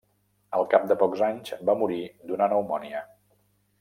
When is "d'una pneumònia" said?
2.31-3.03